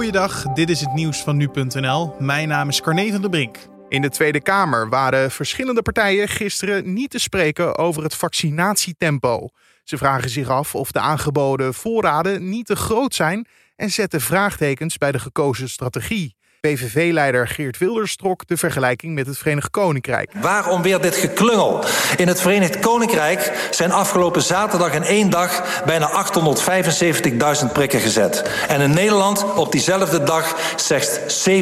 Goeiedag, 0.00 0.42
dit 0.42 0.70
is 0.70 0.80
het 0.80 0.92
nieuws 0.92 1.22
van 1.22 1.36
nu.nl. 1.36 2.14
Mijn 2.18 2.48
naam 2.48 2.68
is 2.68 2.80
Carne 2.80 3.10
van 3.10 3.20
der 3.20 3.30
Brink. 3.30 3.56
In 3.88 4.02
de 4.02 4.08
Tweede 4.08 4.40
Kamer 4.40 4.88
waren 4.88 5.30
verschillende 5.30 5.82
partijen 5.82 6.28
gisteren 6.28 6.92
niet 6.92 7.10
te 7.10 7.18
spreken 7.18 7.78
over 7.78 8.02
het 8.02 8.14
vaccinatietempo. 8.14 9.48
Ze 9.84 9.96
vragen 9.96 10.30
zich 10.30 10.48
af 10.48 10.74
of 10.74 10.92
de 10.92 11.00
aangeboden 11.00 11.74
voorraden 11.74 12.48
niet 12.48 12.66
te 12.66 12.76
groot 12.76 13.14
zijn 13.14 13.46
en 13.76 13.90
zetten 13.90 14.20
vraagtekens 14.20 14.98
bij 14.98 15.12
de 15.12 15.18
gekozen 15.18 15.68
strategie. 15.68 16.36
PVV-leider 16.60 17.48
Geert 17.48 17.78
Wilders 17.78 18.16
trok 18.16 18.46
de 18.46 18.56
vergelijking 18.56 19.14
met 19.14 19.26
het 19.26 19.38
Verenigd 19.38 19.70
Koninkrijk. 19.70 20.32
Waarom 20.40 20.82
weer 20.82 21.00
dit 21.00 21.14
geklungel? 21.16 21.84
In 22.16 22.28
het 22.28 22.40
Verenigd 22.40 22.78
Koninkrijk 22.78 23.68
zijn 23.70 23.92
afgelopen 23.92 24.42
zaterdag 24.42 24.94
in 24.94 25.02
één 25.02 25.30
dag 25.30 25.82
bijna 25.84 26.26
875.000 27.66 27.72
prikken 27.72 28.00
gezet. 28.00 28.64
En 28.68 28.80
in 28.80 28.90
Nederland 28.90 29.54
op 29.54 29.72
diezelfde 29.72 30.22
dag 30.22 30.74
slechts 30.76 31.48
27.000. 31.48 31.58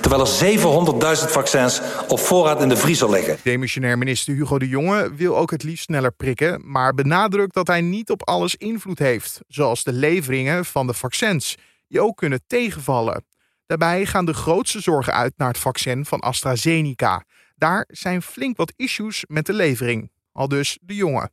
Terwijl 0.00 0.26
er 0.26 0.58
700.000 1.18 1.30
vaccins 1.30 1.80
op 2.08 2.18
voorraad 2.18 2.62
in 2.62 2.68
de 2.68 2.76
vriezer 2.76 3.10
liggen. 3.10 3.36
Demissionair 3.42 3.98
minister 3.98 4.34
Hugo 4.34 4.58
de 4.58 4.68
Jonge 4.68 5.14
wil 5.14 5.36
ook 5.36 5.50
het 5.50 5.62
liefst 5.62 5.84
sneller 5.84 6.12
prikken, 6.12 6.60
maar 6.64 6.94
benadrukt 6.94 7.54
dat 7.54 7.66
hij 7.66 7.80
niet 7.80 8.10
op 8.10 8.28
alles 8.28 8.56
invloed 8.56 8.98
heeft, 8.98 9.40
zoals 9.48 9.84
de 9.84 9.92
leveringen 9.92 10.64
van 10.64 10.86
de 10.86 10.94
vaccins, 10.94 11.56
die 11.88 12.00
ook 12.00 12.16
kunnen 12.16 12.40
tegenvallen. 12.46 13.24
Daarbij 13.68 14.06
gaan 14.06 14.24
de 14.24 14.34
grootste 14.34 14.80
zorgen 14.80 15.12
uit 15.12 15.32
naar 15.36 15.48
het 15.48 15.58
vaccin 15.58 16.04
van 16.04 16.20
AstraZeneca. 16.20 17.24
Daar 17.56 17.84
zijn 17.88 18.22
flink 18.22 18.56
wat 18.56 18.72
issues 18.76 19.24
met 19.26 19.46
de 19.46 19.52
levering. 19.52 20.10
Al 20.32 20.48
dus 20.48 20.78
de 20.82 20.94
jongen. 20.94 21.28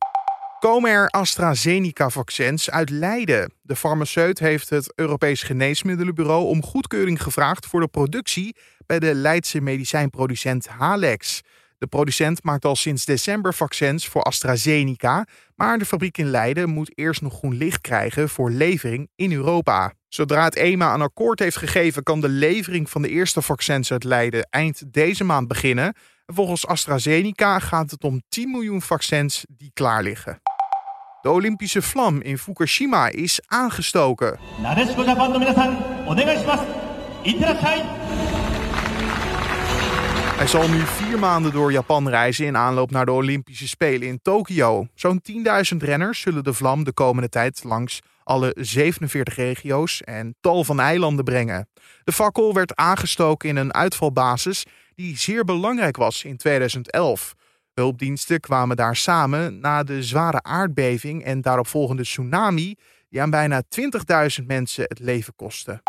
Komen 0.58 0.90
er 0.90 1.08
AstraZeneca-vaccins 1.08 2.70
uit 2.70 2.90
Leiden? 2.90 3.52
De 3.62 3.76
farmaceut 3.76 4.38
heeft 4.38 4.70
het 4.70 4.92
Europees 4.94 5.42
Geneesmiddelenbureau 5.42 6.46
om 6.46 6.62
goedkeuring 6.62 7.22
gevraagd 7.22 7.66
voor 7.66 7.80
de 7.80 7.88
productie 7.88 8.56
bij 8.86 8.98
de 8.98 9.14
Leidse 9.14 9.60
medicijnproducent 9.60 10.66
Halex. 10.66 11.42
De 11.78 11.86
producent 11.86 12.42
maakt 12.42 12.64
al 12.64 12.76
sinds 12.76 13.04
december 13.04 13.54
vaccins 13.54 14.06
voor 14.06 14.22
AstraZeneca, 14.22 15.26
maar 15.54 15.78
de 15.78 15.84
fabriek 15.84 16.18
in 16.18 16.30
Leiden 16.30 16.68
moet 16.68 16.92
eerst 16.94 17.22
nog 17.22 17.34
groen 17.34 17.56
licht 17.56 17.80
krijgen 17.80 18.28
voor 18.28 18.50
levering 18.50 19.08
in 19.14 19.32
Europa. 19.32 19.92
Zodra 20.08 20.44
het 20.44 20.56
EMA 20.56 20.94
een 20.94 21.00
akkoord 21.00 21.38
heeft 21.38 21.56
gegeven, 21.56 22.02
kan 22.02 22.20
de 22.20 22.28
levering 22.28 22.90
van 22.90 23.02
de 23.02 23.08
eerste 23.08 23.42
vaccins 23.42 23.92
uit 23.92 24.04
Leiden 24.04 24.48
eind 24.50 24.92
deze 24.92 25.24
maand 25.24 25.48
beginnen. 25.48 25.94
volgens 26.26 26.66
AstraZeneca 26.66 27.58
gaat 27.58 27.90
het 27.90 28.04
om 28.04 28.22
10 28.28 28.50
miljoen 28.50 28.82
vaccins 28.82 29.44
die 29.48 29.70
klaar 29.74 30.02
liggen. 30.02 30.40
De 31.20 31.30
Olympische 31.30 31.82
vlam 31.82 32.20
in 32.20 32.38
Fukushima 32.38 33.08
is 33.08 33.40
aangestoken. 33.46 34.38
Hij 40.36 40.46
zal 40.46 40.68
nu 40.68 40.80
vier 40.80 41.18
maanden 41.18 41.52
door 41.52 41.72
Japan 41.72 42.08
reizen 42.08 42.46
in 42.46 42.56
aanloop 42.56 42.90
naar 42.90 43.06
de 43.06 43.12
Olympische 43.12 43.68
Spelen 43.68 44.08
in 44.08 44.20
Tokio. 44.22 44.86
Zo'n 44.94 45.22
10.000 45.72 45.76
renners 45.78 46.20
zullen 46.20 46.44
de 46.44 46.52
vlam 46.52 46.84
de 46.84 46.92
komende 46.92 47.28
tijd 47.28 47.64
langs 47.64 48.00
alle 48.24 48.56
47 48.58 49.36
regio's 49.36 50.02
en 50.02 50.36
tal 50.40 50.64
van 50.64 50.80
eilanden 50.80 51.24
brengen. 51.24 51.68
De 52.04 52.12
fakkel 52.12 52.54
werd 52.54 52.74
aangestoken 52.74 53.48
in 53.48 53.56
een 53.56 53.74
uitvalbasis 53.74 54.66
die 54.94 55.18
zeer 55.18 55.44
belangrijk 55.44 55.96
was 55.96 56.24
in 56.24 56.36
2011. 56.36 57.34
Hulpdiensten 57.74 58.40
kwamen 58.40 58.76
daar 58.76 58.96
samen 58.96 59.60
na 59.60 59.82
de 59.82 60.02
zware 60.02 60.42
aardbeving 60.42 61.24
en 61.24 61.40
daaropvolgende 61.40 62.02
tsunami 62.02 62.74
die 63.08 63.22
aan 63.22 63.30
bijna 63.30 63.62
20.000 64.40 64.46
mensen 64.46 64.84
het 64.88 64.98
leven 64.98 65.34
kostte. 65.36 65.82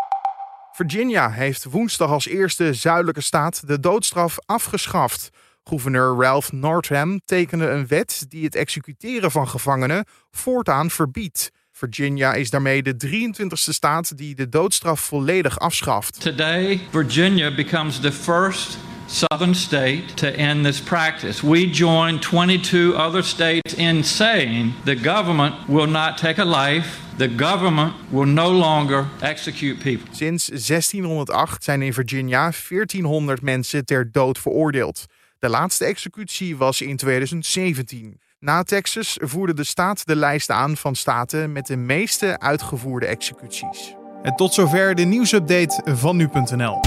Virginia 0.78 1.30
heeft 1.30 1.64
woensdag 1.64 2.10
als 2.10 2.26
eerste 2.26 2.74
zuidelijke 2.74 3.20
staat 3.20 3.66
de 3.66 3.80
doodstraf 3.80 4.36
afgeschaft. 4.46 5.30
Gouverneur 5.64 6.16
Ralph 6.22 6.52
Northam 6.52 7.20
tekende 7.24 7.68
een 7.68 7.86
wet 7.86 8.24
die 8.28 8.44
het 8.44 8.54
executeren 8.54 9.30
van 9.30 9.48
gevangenen 9.48 10.04
voortaan 10.30 10.90
verbiedt. 10.90 11.50
Virginia 11.72 12.34
is 12.34 12.50
daarmee 12.50 12.82
de 12.82 12.94
23e 13.06 13.52
staat 13.52 14.16
die 14.16 14.34
de 14.34 14.48
doodstraf 14.48 15.00
volledig 15.00 15.58
afschaft. 15.58 16.20
Today, 16.20 16.80
Virginia 16.90 17.54
becomes 17.54 18.00
the 18.00 18.12
first 18.12 18.78
southern 19.08 19.54
state 19.54 20.16
to 20.16 20.26
end 20.26 20.64
this 20.64 20.80
practice. 20.80 21.46
We 21.46 21.70
join 21.70 22.18
22 22.18 22.94
other 22.94 23.22
states 23.22 23.74
in 23.74 24.04
saying 24.04 24.74
the 24.84 24.96
government 24.96 25.54
will 25.66 25.86
not 25.86 26.16
take 26.16 26.40
a 26.40 26.44
life. 26.44 27.00
The 27.16 27.34
government 27.36 27.92
will 28.10 28.26
no 28.26 28.50
longer 28.50 29.06
execute 29.20 29.78
people. 29.82 30.14
Sinds 30.14 30.48
1608 30.48 31.64
zijn 31.64 31.82
in 31.82 31.92
Virginia 31.92 32.52
1400 32.68 33.42
mensen 33.42 33.84
ter 33.84 34.12
dood 34.12 34.38
veroordeeld. 34.38 35.06
De 35.38 35.48
laatste 35.48 35.84
executie 35.84 36.56
was 36.56 36.80
in 36.80 36.96
2017. 36.96 38.20
Na 38.40 38.62
Texas 38.62 39.18
voerde 39.20 39.54
de 39.54 39.64
staat 39.64 40.06
de 40.06 40.16
lijst 40.16 40.50
aan 40.50 40.76
van 40.76 40.94
staten 40.94 41.52
met 41.52 41.66
de 41.66 41.76
meeste 41.76 42.38
uitgevoerde 42.38 43.06
executies. 43.06 43.94
En 44.22 44.36
tot 44.36 44.54
zover 44.54 44.94
de 44.94 45.04
nieuwsupdate 45.04 45.82
van 45.96 46.16
nu.nl. 46.16 46.80